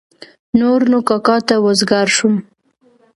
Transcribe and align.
نور 0.59 0.81
نو 0.91 0.99
کاکا 1.07 1.35
ته 1.47 1.55
وزګار 1.65 2.07
شوم. 2.15 2.35